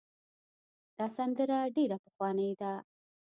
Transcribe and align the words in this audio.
دا 0.97 1.05
سندره 1.17 1.57
ډېره 1.75 1.97
پخوانۍ 2.03 2.51
ده. 2.61 2.71